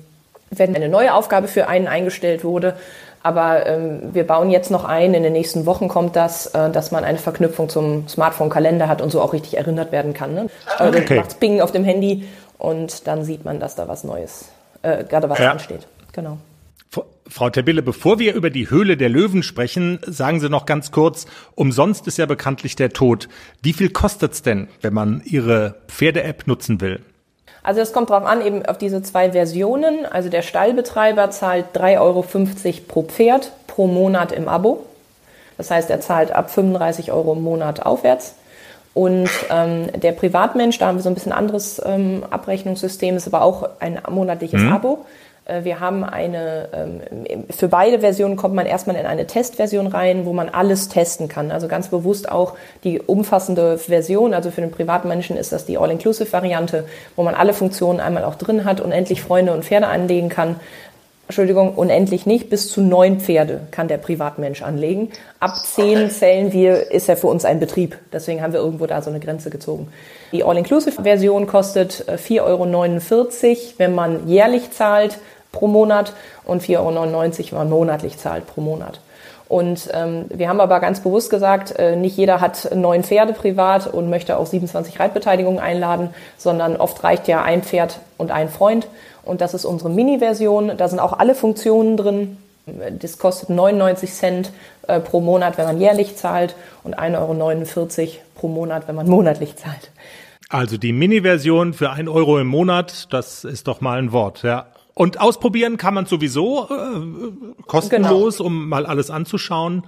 [0.51, 2.75] wenn eine neue Aufgabe für einen eingestellt wurde.
[3.23, 6.90] Aber ähm, wir bauen jetzt noch ein, in den nächsten Wochen kommt das, äh, dass
[6.90, 10.35] man eine Verknüpfung zum Smartphone-Kalender hat und so auch richtig erinnert werden kann.
[10.35, 10.51] Ne?
[10.77, 11.17] Also okay.
[11.17, 14.51] macht Bing auf dem Handy und dann sieht man, dass da was Neues,
[14.83, 15.53] äh, gerade was ja.
[15.53, 15.87] ansteht.
[16.12, 16.37] Genau.
[17.35, 21.27] Frau Terbille, bevor wir über die Höhle der Löwen sprechen, sagen Sie noch ganz kurz,
[21.57, 23.29] umsonst ist ja bekanntlich der Tod.
[23.61, 27.01] Wie viel kostet's denn, wenn man Ihre Pferde-App nutzen will?
[27.64, 30.07] Also es kommt darauf an, eben auf diese zwei Versionen.
[30.07, 32.25] Also der Stallbetreiber zahlt 3,50 Euro
[32.87, 34.87] pro Pferd pro Monat im Abo.
[35.57, 38.37] Das heißt, er zahlt ab 35 Euro im Monat aufwärts.
[38.92, 43.42] Und ähm, der Privatmensch, da haben wir so ein bisschen anderes ähm, Abrechnungssystem, ist aber
[43.42, 44.73] auch ein monatliches mhm.
[44.73, 45.05] Abo.
[45.45, 47.01] Äh, wir haben eine, ähm,
[47.51, 51.51] für beide Versionen kommt man erstmal in eine Testversion rein, wo man alles testen kann.
[51.51, 52.55] Also ganz bewusst auch
[52.85, 54.35] die umfassende Version.
[54.35, 56.85] Also für den Privatmenschen ist das die All-Inclusive-Variante,
[57.17, 60.57] wo man alle Funktionen einmal auch drin hat und endlich Freunde und Pferde anlegen kann.
[61.27, 62.51] Entschuldigung, unendlich nicht.
[62.51, 65.11] Bis zu neun Pferde kann der Privatmensch anlegen.
[65.41, 67.99] Ab zehn zählen wir, ist er für uns ein Betrieb.
[68.13, 69.89] Deswegen haben wir irgendwo da so eine Grenze gezogen.
[70.33, 75.19] Die All-Inclusive-Version kostet 4,49 äh, Euro, wenn man jährlich zahlt
[75.51, 76.13] pro Monat
[76.45, 76.93] und 4,99 Euro,
[77.51, 79.01] wenn man monatlich zahlt pro Monat.
[79.55, 83.87] Und ähm, wir haben aber ganz bewusst gesagt, äh, nicht jeder hat neun Pferde privat
[83.87, 88.88] und möchte auch 27 Reitbeteiligungen einladen, sondern oft reicht ja ein Pferd und ein Freund.
[89.23, 90.73] Und das ist unsere Mini-Version.
[90.77, 92.37] Da sind auch alle Funktionen drin.
[92.99, 94.51] Das kostet 99 Cent
[94.88, 99.55] äh, pro Monat, wenn man jährlich zahlt und 1,49 Euro pro Monat, wenn man monatlich
[99.55, 99.93] zahlt.
[100.49, 104.67] Also die Mini-Version für 1 Euro im Monat, das ist doch mal ein Wort, ja.
[104.95, 108.47] Und ausprobieren kann man sowieso äh, kostenlos, genau.
[108.47, 109.85] um mal alles anzuschauen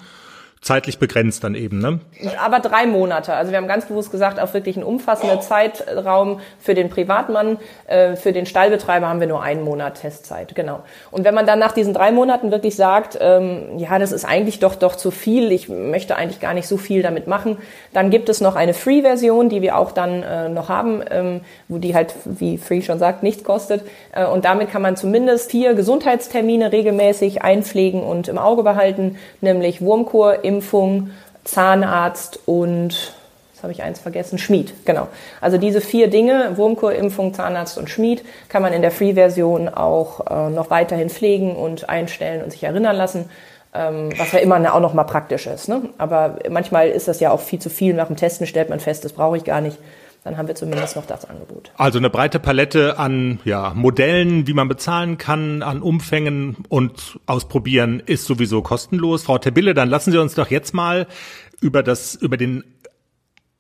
[0.61, 2.01] zeitlich begrenzt dann eben, ne?
[2.45, 3.35] Aber drei Monate.
[3.35, 7.59] Also wir haben ganz bewusst gesagt, auf wirklich einen umfassenden Zeitraum für den Privatmann.
[7.87, 10.81] Äh, für den Stallbetreiber haben wir nur einen Monat Testzeit, genau.
[11.11, 14.59] Und wenn man dann nach diesen drei Monaten wirklich sagt, ähm, ja, das ist eigentlich
[14.59, 17.59] doch doch zu viel, ich möchte eigentlich gar nicht so viel damit machen,
[17.93, 21.79] dann gibt es noch eine Free-Version, die wir auch dann äh, noch haben, ähm, wo
[21.79, 23.83] die halt, wie Free schon sagt, nichts kostet.
[24.13, 29.81] Äh, und damit kann man zumindest vier Gesundheitstermine regelmäßig einpflegen und im Auge behalten, nämlich
[29.81, 31.11] Wurmkur, Impfung,
[31.45, 33.15] Zahnarzt und
[33.67, 35.09] habe ich eins vergessen, Schmied, genau.
[35.41, 40.25] Also diese vier Dinge, Wurmkur, Impfung, Zahnarzt und Schmied, kann man in der Free-Version auch
[40.31, 43.29] äh, noch weiterhin pflegen und einstellen und sich erinnern lassen,
[43.75, 45.69] ähm, was ja immer auch noch mal praktisch ist.
[45.69, 45.83] Ne?
[45.99, 47.93] Aber manchmal ist das ja auch viel zu viel.
[47.93, 49.79] Nach dem Testen stellt man fest, das brauche ich gar nicht
[50.27, 51.71] dann haben wir zumindest noch das Angebot.
[51.77, 58.03] Also eine breite Palette an ja, Modellen, wie man bezahlen kann, an Umfängen und ausprobieren
[58.05, 59.23] ist sowieso kostenlos.
[59.23, 61.07] Frau Terbille, dann lassen Sie uns doch jetzt mal
[61.61, 62.65] über das, über den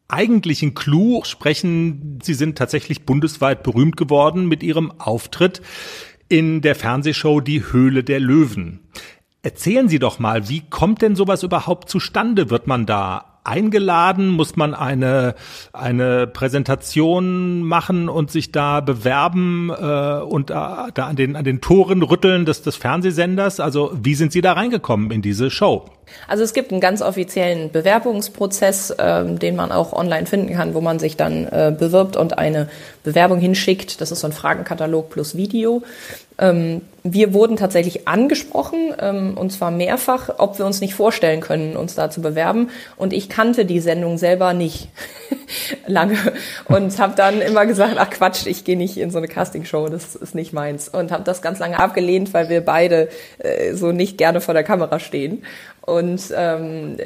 [0.08, 2.18] eigentlichen Clou sprechen.
[2.20, 5.62] Sie sind tatsächlich bundesweit berühmt geworden mit Ihrem Auftritt
[6.28, 8.80] in der Fernsehshow Die Höhle der Löwen.
[9.42, 12.50] Erzählen Sie doch mal, wie kommt denn sowas überhaupt zustande?
[12.50, 14.28] Wird man da eingeladen?
[14.28, 15.34] Muss man eine,
[15.72, 21.60] eine Präsentation machen und sich da bewerben äh, und da, da an, den, an den
[21.60, 23.60] Toren rütteln des, des Fernsehsenders?
[23.60, 25.84] Also wie sind Sie da reingekommen in diese Show?
[26.28, 30.80] Also es gibt einen ganz offiziellen Bewerbungsprozess, ähm, den man auch online finden kann, wo
[30.80, 32.68] man sich dann äh, bewirbt und eine
[33.02, 34.00] Bewerbung hinschickt.
[34.00, 35.82] Das ist so ein Fragenkatalog plus Video.
[36.38, 41.76] Ähm, wir wurden tatsächlich angesprochen, ähm, und zwar mehrfach, ob wir uns nicht vorstellen können,
[41.76, 42.70] uns da zu bewerben.
[42.96, 44.88] Und ich kannte die Sendung selber nicht
[45.86, 46.16] lange
[46.66, 50.14] und habe dann immer gesagt, ach Quatsch, ich gehe nicht in so eine Castingshow, das
[50.14, 50.88] ist nicht meins.
[50.88, 54.64] Und habe das ganz lange abgelehnt, weil wir beide äh, so nicht gerne vor der
[54.64, 55.42] Kamera stehen
[55.86, 56.96] und ähm,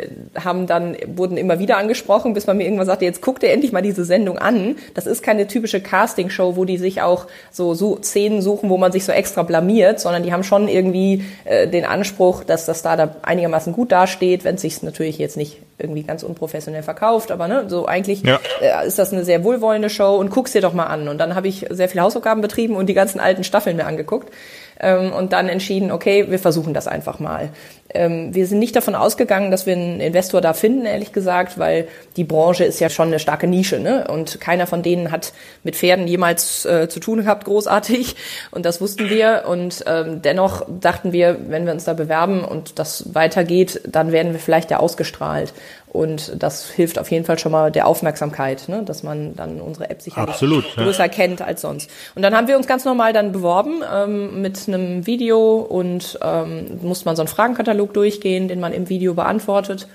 [0.42, 3.72] haben dann wurden immer wieder angesprochen, bis man mir irgendwann sagte, jetzt guck dir endlich
[3.72, 4.76] mal diese Sendung an.
[4.94, 8.90] Das ist keine typische Castingshow, wo die sich auch so, so Szenen suchen, wo man
[8.90, 12.96] sich so extra blamiert, sondern die haben schon irgendwie äh, den Anspruch, dass das da,
[12.96, 17.48] da einigermaßen gut dasteht, wenn es sich natürlich jetzt nicht irgendwie ganz unprofessionell verkauft, aber
[17.48, 18.38] ne, so eigentlich ja.
[18.60, 21.08] äh, ist das eine sehr wohlwollende Show und guck's dir doch mal an.
[21.08, 24.32] Und dann habe ich sehr viele Hausaufgaben betrieben und die ganzen alten Staffeln mir angeguckt
[24.80, 27.50] ähm, und dann entschieden, okay, wir versuchen das einfach mal.
[27.94, 31.88] Ähm, wir sind nicht davon ausgegangen, dass wir einen Investor da finden, ehrlich gesagt, weil
[32.16, 34.06] die Branche ist ja schon eine starke Nische ne?
[34.08, 38.16] und keiner von denen hat mit Pferden jemals äh, zu tun gehabt, großartig.
[38.50, 39.44] Und das wussten wir.
[39.46, 44.32] Und ähm, dennoch dachten wir, wenn wir uns da bewerben und das weitergeht, dann werden
[44.32, 45.52] wir vielleicht ja ausgestrahlt.
[45.92, 48.82] Und das hilft auf jeden Fall schon mal der Aufmerksamkeit, ne?
[48.84, 51.08] dass man dann unsere App sicherlich Absolut, größer ja.
[51.08, 51.90] kennt als sonst.
[52.14, 56.78] Und dann haben wir uns ganz normal dann beworben ähm, mit einem Video und ähm,
[56.82, 59.88] musste man so einen Fragenkatalog durchgehen, den man im Video beantwortet.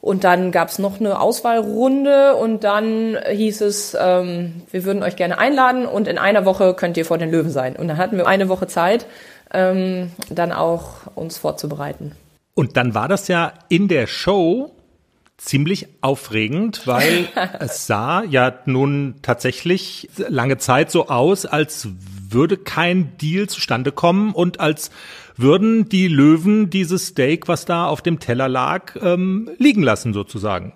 [0.00, 5.38] Und dann gab's noch eine Auswahlrunde und dann hieß es, ähm, wir würden euch gerne
[5.38, 7.74] einladen und in einer Woche könnt ihr vor den Löwen sein.
[7.74, 9.06] Und dann hatten wir eine Woche Zeit
[9.54, 12.12] ähm, dann auch uns vorzubereiten.
[12.54, 14.72] Und dann war das ja in der Show
[15.38, 17.28] ziemlich aufregend, weil
[17.60, 21.88] es sah ja nun tatsächlich lange Zeit so aus, als
[22.28, 24.90] würde kein Deal zustande kommen und als
[25.36, 30.72] würden die Löwen dieses Steak, was da auf dem Teller lag, ähm, liegen lassen sozusagen.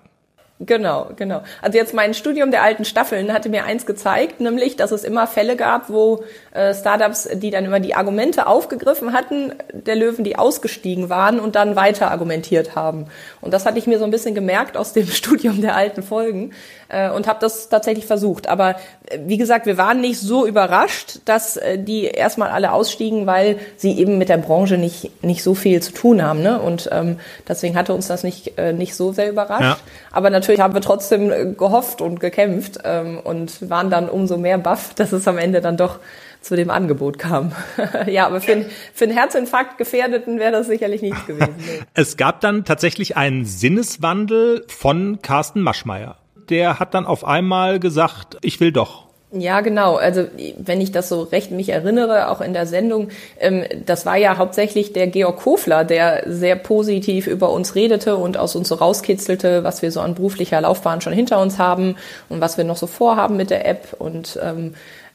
[0.60, 1.42] Genau, genau.
[1.62, 5.28] Also jetzt mein Studium der alten Staffeln hatte mir eins gezeigt, nämlich, dass es immer
[5.28, 10.36] Fälle gab, wo äh, Startups, die dann immer die Argumente aufgegriffen hatten, der Löwen, die
[10.36, 13.06] ausgestiegen waren und dann weiter argumentiert haben.
[13.40, 16.50] Und das hatte ich mir so ein bisschen gemerkt aus dem Studium der alten Folgen
[16.88, 18.48] äh, und habe das tatsächlich versucht.
[18.48, 23.27] Aber äh, wie gesagt, wir waren nicht so überrascht, dass äh, die erstmal alle ausstiegen,
[23.27, 26.42] weil sie eben mit der Branche nicht nicht so viel zu tun haben.
[26.42, 26.61] Ne?
[26.61, 29.62] Und ähm, deswegen hatte uns das nicht äh, nicht so sehr überrascht.
[29.62, 29.79] Ja.
[30.12, 34.59] Aber natürlich haben wir trotzdem äh, gehofft und gekämpft ähm, und waren dann umso mehr
[34.59, 35.98] baff, dass es am Ende dann doch
[36.40, 37.53] zu dem Angebot kam.
[38.07, 41.55] ja, aber für, für einen Herzinfarkt Gefährdeten wäre das sicherlich nichts gewesen.
[41.59, 41.81] Nee.
[41.94, 46.16] Es gab dann tatsächlich einen Sinneswandel von Carsten Maschmeyer.
[46.50, 49.08] Der hat dann auf einmal gesagt, ich will doch.
[49.30, 49.96] Ja, genau.
[49.96, 50.24] Also
[50.56, 53.08] wenn ich das so recht mich erinnere, auch in der Sendung,
[53.38, 58.38] ähm, das war ja hauptsächlich der Georg Kofler, der sehr positiv über uns redete und
[58.38, 61.96] aus uns so rauskitzelte, was wir so an beruflicher Laufbahn schon hinter uns haben
[62.30, 63.94] und was wir noch so vorhaben mit der App.
[63.98, 64.72] Und ähm, äh,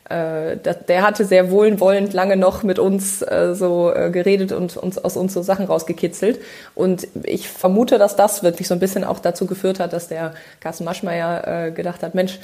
[0.10, 5.16] der hatte sehr wohlwollend lange noch mit uns äh, so äh, geredet und uns aus
[5.16, 6.40] uns so Sachen rausgekitzelt.
[6.76, 10.34] Und ich vermute, dass das wirklich so ein bisschen auch dazu geführt hat, dass der
[10.60, 12.40] Carsten Maschmeyer äh, gedacht hat, Mensch,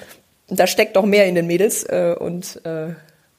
[0.47, 2.93] da steckt doch mehr in den Mädels äh, und äh,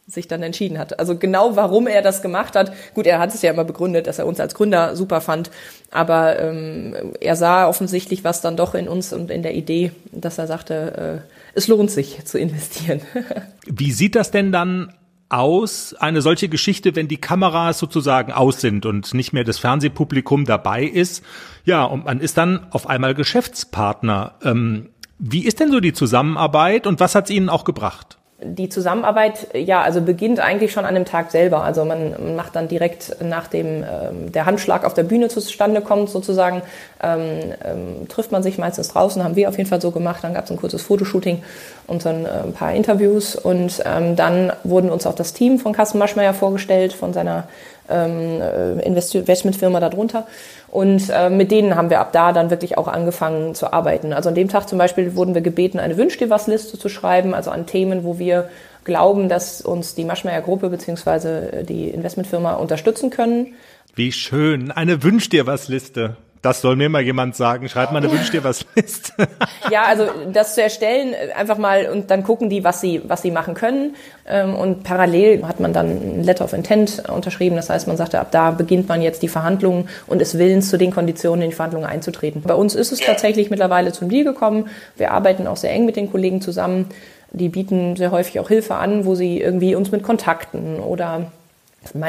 [0.07, 0.99] sich dann entschieden hat.
[0.99, 4.19] Also genau warum er das gemacht hat, gut, er hat es ja immer begründet, dass
[4.19, 5.51] er uns als Gründer super fand,
[5.91, 10.39] aber ähm, er sah offensichtlich was dann doch in uns und in der Idee, dass
[10.39, 13.01] er sagte, äh, es lohnt sich zu investieren.
[13.67, 14.93] Wie sieht das denn dann
[15.29, 20.45] aus, eine solche Geschichte, wenn die Kameras sozusagen aus sind und nicht mehr das Fernsehpublikum
[20.45, 21.25] dabei ist?
[21.65, 24.35] Ja, und man ist dann auf einmal Geschäftspartner.
[24.43, 28.20] Ähm, wie ist denn so die Zusammenarbeit und was hat es Ihnen auch gebracht?
[28.43, 31.63] Die Zusammenarbeit, ja, also beginnt eigentlich schon an dem Tag selber.
[31.63, 36.09] Also man macht dann direkt nach dem ähm, der Handschlag auf der Bühne zustande kommt,
[36.09, 36.63] sozusagen,
[37.03, 40.25] ähm, ähm, trifft man sich meistens draußen, haben wir auf jeden Fall so gemacht.
[40.25, 41.43] Dann gab es ein kurzes Fotoshooting
[41.87, 45.73] und dann äh, ein paar Interviews und ähm, dann wurden uns auch das Team von
[45.73, 47.45] Carsten Maschmeyer vorgestellt, von seiner
[47.91, 50.27] ähm, äh, Investmentfirma darunter.
[50.69, 54.13] Und äh, mit denen haben wir ab da dann wirklich auch angefangen zu arbeiten.
[54.13, 56.89] Also an dem Tag zum Beispiel wurden wir gebeten, eine Wünsch dir was Liste zu
[56.89, 58.49] schreiben, also an Themen, wo wir
[58.85, 63.55] glauben, dass uns die Maschmeyer Gruppe beziehungsweise die Investmentfirma unterstützen können.
[63.95, 66.17] Wie schön, eine Wünsch dir was Liste.
[66.43, 67.69] Das soll mir mal jemand sagen.
[67.69, 69.13] Schreib mal eine Wünsch dir was Liste.
[69.71, 73.31] ja, also das zu erstellen, einfach mal und dann gucken die, was sie, was sie
[73.31, 73.95] machen können.
[74.27, 77.57] Ähm, und parallel hat man dann ein Letter of Intent unterschrieben.
[77.57, 80.79] Das heißt, man sagte, ab da beginnt man jetzt die Verhandlungen und ist willens, zu
[80.79, 82.41] den Konditionen in die Verhandlungen einzutreten.
[82.43, 84.69] Bei uns ist es tatsächlich mittlerweile zum Deal gekommen.
[84.97, 86.87] Wir arbeiten auch sehr eng mit den Kollegen zusammen.
[87.33, 91.31] Die bieten sehr häufig auch Hilfe an, wo sie irgendwie uns mit Kontakten oder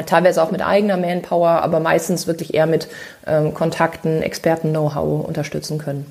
[0.06, 2.88] teilweise auch mit eigener Manpower, aber meistens wirklich eher mit
[3.26, 6.06] ähm, Kontakten, Experten-Know-how unterstützen können.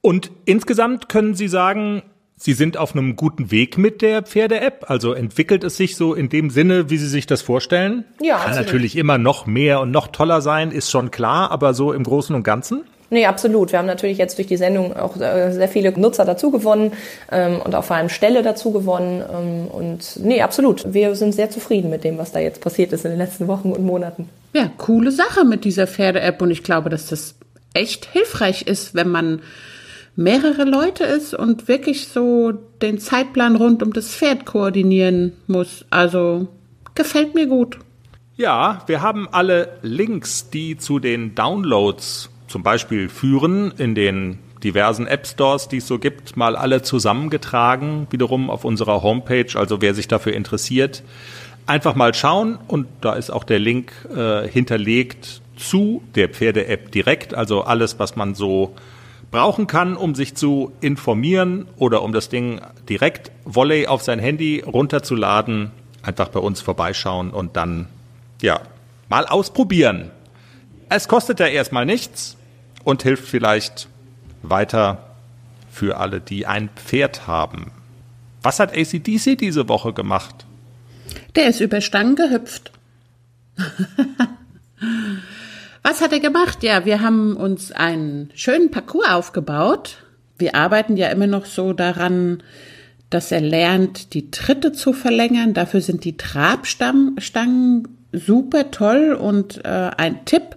[0.00, 2.02] Und insgesamt können Sie sagen,
[2.36, 4.86] Sie sind auf einem guten Weg mit der Pferde-App.
[4.88, 8.04] Also entwickelt es sich so in dem Sinne, wie Sie sich das vorstellen?
[8.20, 8.38] Ja.
[8.38, 8.66] Kann absolut.
[8.66, 12.34] natürlich immer noch mehr und noch toller sein, ist schon klar, aber so im Großen
[12.34, 12.84] und Ganzen?
[13.10, 13.70] Nee, absolut.
[13.70, 16.92] Wir haben natürlich jetzt durch die Sendung auch äh, sehr viele Nutzer dazu gewonnen
[17.30, 19.22] ähm, und auch vor allem Stelle dazu gewonnen.
[19.22, 20.92] Ähm, und nee, absolut.
[20.92, 23.70] Wir sind sehr zufrieden mit dem, was da jetzt passiert ist in den letzten Wochen
[23.70, 24.28] und Monaten.
[24.52, 27.36] Ja, coole Sache mit dieser Pferde-App und ich glaube, dass das
[27.74, 29.42] echt hilfreich ist, wenn man
[30.16, 35.84] mehrere Leute ist und wirklich so den Zeitplan rund um das Pferd koordinieren muss.
[35.90, 36.48] Also
[36.94, 37.78] gefällt mir gut.
[38.36, 45.06] Ja, wir haben alle Links, die zu den Downloads zum Beispiel führen in den diversen
[45.06, 49.46] App Stores, die es so gibt, mal alle zusammengetragen, wiederum auf unserer Homepage.
[49.54, 51.02] Also wer sich dafür interessiert,
[51.66, 57.34] einfach mal schauen und da ist auch der Link äh, hinterlegt zu der Pferde-App direkt.
[57.34, 58.74] Also alles, was man so
[59.34, 64.62] brauchen kann, um sich zu informieren oder um das Ding direkt Volley auf sein Handy
[64.64, 67.88] runterzuladen, einfach bei uns vorbeischauen und dann
[68.40, 68.60] ja
[69.08, 70.12] mal ausprobieren.
[70.88, 72.36] Es kostet ja erstmal nichts
[72.84, 73.88] und hilft vielleicht
[74.42, 75.16] weiter
[75.68, 77.72] für alle, die ein Pferd haben.
[78.40, 80.46] Was hat ACDC diese Woche gemacht?
[81.34, 82.70] Der ist über Stangen gehüpft.
[85.86, 86.62] Was hat er gemacht?
[86.62, 89.98] Ja, wir haben uns einen schönen Parcours aufgebaut.
[90.38, 92.42] Wir arbeiten ja immer noch so daran,
[93.10, 95.52] dass er lernt, die Tritte zu verlängern.
[95.52, 100.56] Dafür sind die Trabstangen super toll und äh, ein Tipp,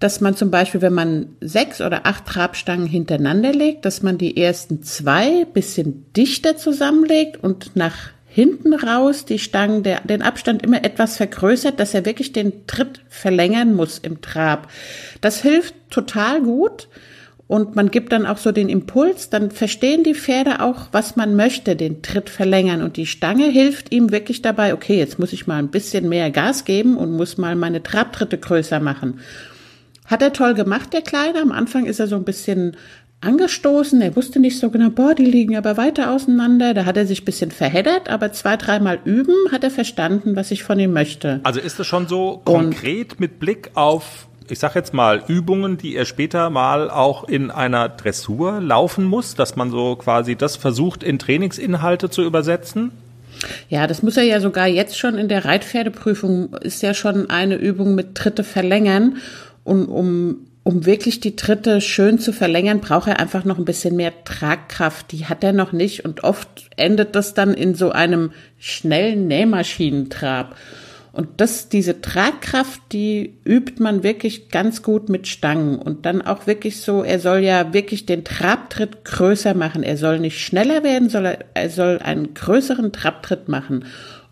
[0.00, 4.38] dass man zum Beispiel, wenn man sechs oder acht Trabstangen hintereinander legt, dass man die
[4.38, 10.84] ersten zwei bisschen dichter zusammenlegt und nach hinten raus die Stangen, der, den Abstand immer
[10.84, 14.66] etwas vergrößert, dass er wirklich den Tritt verlängern muss im Trab.
[15.20, 16.88] Das hilft total gut
[17.46, 21.36] und man gibt dann auch so den Impuls, dann verstehen die Pferde auch, was man
[21.36, 25.46] möchte, den Tritt verlängern und die Stange hilft ihm wirklich dabei, okay, jetzt muss ich
[25.46, 29.20] mal ein bisschen mehr Gas geben und muss mal meine Trabtritte größer machen.
[30.06, 31.40] Hat er toll gemacht, der Kleine.
[31.40, 32.76] Am Anfang ist er so ein bisschen
[33.24, 34.00] angestoßen.
[34.00, 36.74] Er wusste nicht so genau, boah, die liegen aber weiter auseinander.
[36.74, 40.50] Da hat er sich ein bisschen verheddert, aber zwei, dreimal üben hat er verstanden, was
[40.50, 41.40] ich von ihm möchte.
[41.42, 45.78] Also ist es schon so konkret Und mit Blick auf ich sag jetzt mal, Übungen,
[45.78, 50.56] die er später mal auch in einer Dressur laufen muss, dass man so quasi das
[50.56, 52.92] versucht, in Trainingsinhalte zu übersetzen?
[53.68, 57.56] Ja, das muss er ja sogar jetzt schon in der Reitpferdeprüfung, ist ja schon eine
[57.56, 59.16] Übung mit Tritte verlängern.
[59.64, 63.96] Und um, um wirklich die Tritte schön zu verlängern, braucht er einfach noch ein bisschen
[63.96, 65.12] mehr Tragkraft.
[65.12, 66.06] Die hat er noch nicht.
[66.06, 70.56] Und oft endet das dann in so einem schnellen Nähmaschinentrab.
[71.12, 75.78] Und das, diese Tragkraft, die übt man wirklich ganz gut mit Stangen.
[75.78, 79.82] Und dann auch wirklich so, er soll ja wirklich den Trabtritt größer machen.
[79.82, 83.84] Er soll nicht schneller werden, sondern er soll einen größeren Trabtritt machen.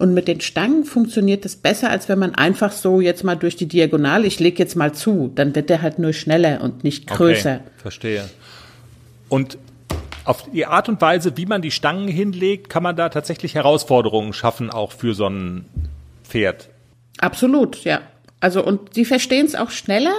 [0.02, 3.54] Und mit den Stangen funktioniert es besser, als wenn man einfach so jetzt mal durch
[3.54, 7.06] die Diagonale, ich lege jetzt mal zu, dann wird er halt nur schneller und nicht
[7.06, 7.60] größer.
[7.60, 8.28] Okay, verstehe.
[9.28, 9.58] Und
[10.24, 14.32] auf die Art und Weise, wie man die Stangen hinlegt, kann man da tatsächlich Herausforderungen
[14.32, 15.66] schaffen, auch für so ein
[16.24, 16.68] Pferd.
[17.18, 18.00] Absolut, ja.
[18.40, 20.14] Also und sie verstehen es auch schneller,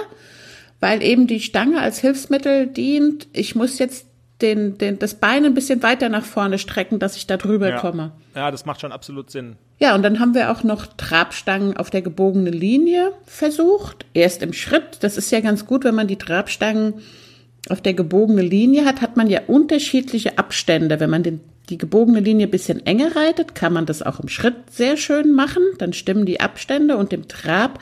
[0.80, 3.28] weil eben die Stange als Hilfsmittel dient.
[3.34, 4.06] Ich muss jetzt
[4.44, 7.78] den, den, das Bein ein bisschen weiter nach vorne strecken, dass ich da drüber ja.
[7.80, 8.12] komme.
[8.34, 9.56] Ja, das macht schon absolut Sinn.
[9.78, 14.04] Ja, und dann haben wir auch noch Trabstangen auf der gebogenen Linie versucht.
[14.14, 14.98] Erst im Schritt.
[15.00, 16.94] Das ist ja ganz gut, wenn man die Trabstangen
[17.70, 21.00] auf der gebogenen Linie hat, hat man ja unterschiedliche Abstände.
[21.00, 21.40] Wenn man den
[21.70, 25.62] die gebogene Linie bisschen enger reitet, kann man das auch im Schritt sehr schön machen.
[25.78, 27.78] Dann stimmen die Abstände und im Trab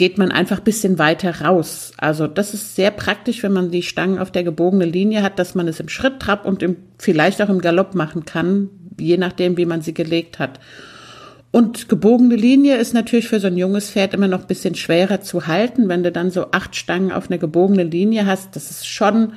[0.00, 1.92] geht man einfach bisschen weiter raus.
[1.98, 5.54] Also das ist sehr praktisch, wenn man die Stangen auf der gebogenen Linie hat, dass
[5.54, 9.58] man es im Schritt, Trab und im, vielleicht auch im Galopp machen kann, je nachdem,
[9.58, 10.58] wie man sie gelegt hat.
[11.50, 15.46] Und gebogene Linie ist natürlich für so ein junges Pferd immer noch bisschen schwerer zu
[15.46, 15.90] halten.
[15.90, 19.34] Wenn du dann so acht Stangen auf einer gebogenen Linie hast, das ist schon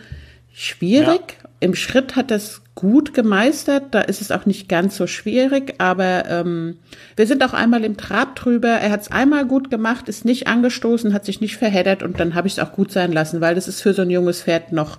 [0.53, 1.35] schwierig.
[1.43, 1.49] Ja.
[1.59, 3.85] Im Schritt hat das gut gemeistert.
[3.91, 6.77] Da ist es auch nicht ganz so schwierig, aber ähm,
[7.15, 8.67] wir sind auch einmal im Trab drüber.
[8.67, 12.35] Er hat es einmal gut gemacht, ist nicht angestoßen, hat sich nicht verheddert und dann
[12.35, 14.73] habe ich es auch gut sein lassen, weil das ist für so ein junges Pferd
[14.73, 14.97] noch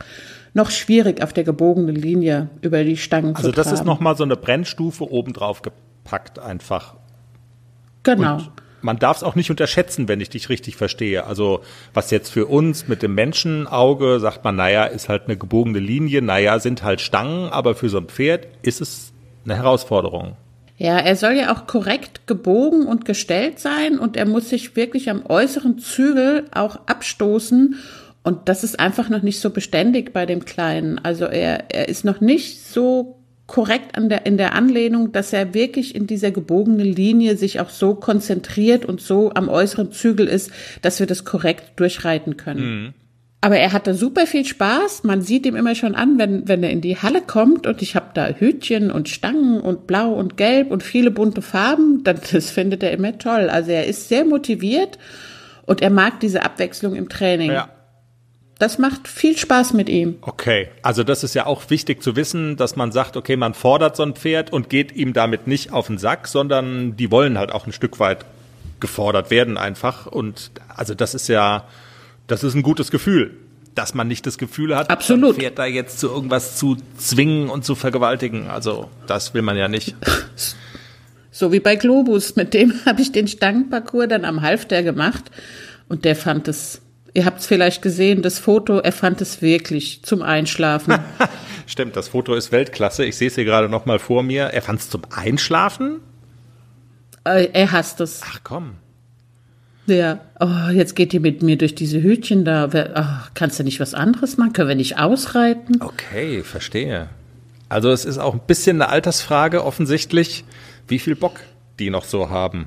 [0.54, 3.58] noch schwierig auf der gebogenen Linie über die Stangen also zu traben.
[3.58, 6.94] Also das ist noch mal so eine Brennstufe obendrauf gepackt einfach.
[8.04, 8.36] Genau.
[8.36, 8.50] Und
[8.84, 11.24] man darf es auch nicht unterschätzen, wenn ich dich richtig verstehe.
[11.26, 11.62] Also
[11.94, 16.22] was jetzt für uns mit dem Menschenauge sagt man, naja, ist halt eine gebogene Linie,
[16.22, 19.12] naja, sind halt Stangen, aber für so ein Pferd ist es
[19.44, 20.36] eine Herausforderung.
[20.76, 25.08] Ja, er soll ja auch korrekt gebogen und gestellt sein und er muss sich wirklich
[25.08, 27.76] am äußeren Zügel auch abstoßen
[28.22, 30.98] und das ist einfach noch nicht so beständig bei dem Kleinen.
[30.98, 35.52] Also er, er ist noch nicht so korrekt an der, in der Anlehnung, dass er
[35.52, 40.50] wirklich in dieser gebogenen Linie sich auch so konzentriert und so am äußeren Zügel ist,
[40.82, 42.84] dass wir das korrekt durchreiten können.
[42.84, 42.94] Mhm.
[43.44, 45.04] Aber er hatte super viel Spaß.
[45.04, 47.94] Man sieht ihm immer schon an, wenn, wenn er in die Halle kommt und ich
[47.94, 52.02] habe da Hütchen und Stangen und Blau und Gelb und viele bunte Farben.
[52.04, 53.50] Dann, das findet er immer toll.
[53.50, 54.98] Also er ist sehr motiviert
[55.66, 57.52] und er mag diese Abwechslung im Training.
[57.52, 57.68] Ja.
[58.64, 60.16] Das macht viel Spaß mit ihm.
[60.22, 63.94] Okay, also das ist ja auch wichtig zu wissen, dass man sagt, okay, man fordert
[63.94, 67.52] so ein Pferd und geht ihm damit nicht auf den Sack, sondern die wollen halt
[67.52, 68.24] auch ein Stück weit
[68.80, 70.06] gefordert werden einfach.
[70.06, 71.64] Und also das ist ja,
[72.26, 73.36] das ist ein gutes Gefühl,
[73.74, 75.34] dass man nicht das Gefühl hat, Absolut.
[75.34, 78.48] ein Pferd da jetzt zu irgendwas zu zwingen und zu vergewaltigen.
[78.48, 79.94] Also das will man ja nicht.
[81.36, 85.24] So wie bei Globus, mit dem habe ich den Stangenparcours dann am Halfter gemacht
[85.88, 86.80] und der fand es
[87.14, 90.98] Ihr habt es vielleicht gesehen, das Foto, er fand es wirklich zum Einschlafen.
[91.66, 93.04] Stimmt, das Foto ist Weltklasse.
[93.04, 94.46] Ich sehe es hier gerade noch mal vor mir.
[94.46, 96.00] Er fand es zum Einschlafen?
[97.22, 98.20] Äh, er hasst es.
[98.24, 98.74] Ach komm.
[99.86, 102.68] Ja, oh, jetzt geht ihr mit mir durch diese Hütchen da.
[102.72, 104.52] Oh, kannst du nicht was anderes machen?
[104.52, 105.80] Können wir nicht ausreiten?
[105.80, 107.10] Okay, verstehe.
[107.68, 110.44] Also es ist auch ein bisschen eine Altersfrage offensichtlich,
[110.88, 111.40] wie viel Bock
[111.78, 112.66] die noch so haben.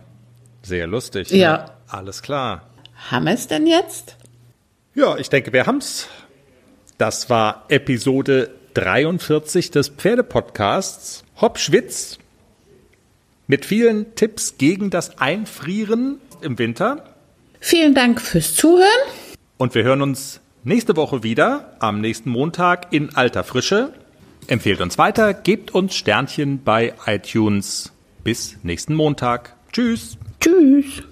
[0.61, 1.31] Sehr lustig.
[1.31, 1.57] Ja.
[1.57, 1.65] Ne?
[1.87, 2.63] Alles klar.
[3.09, 4.17] Haben wir es denn jetzt?
[4.97, 6.07] Ja, ich denke, wir haben's.
[6.97, 12.17] Das war Episode 43 des Pferdepodcasts Hopschwitz
[13.45, 17.13] mit vielen Tipps gegen das Einfrieren im Winter.
[17.59, 18.87] Vielen Dank fürs Zuhören.
[19.57, 23.93] Und wir hören uns nächste Woche wieder, am nächsten Montag in alter Frische.
[24.47, 27.93] Empfehlt uns weiter, gebt uns Sternchen bei iTunes.
[28.23, 29.55] Bis nächsten Montag.
[29.71, 30.17] Tschüss.
[30.39, 31.03] Tschüss.